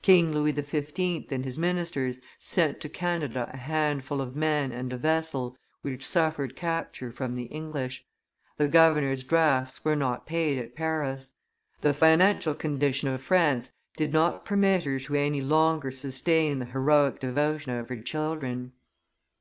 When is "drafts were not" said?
9.24-10.24